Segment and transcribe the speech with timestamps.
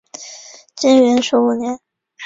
[0.75, 1.79] 至元十五年。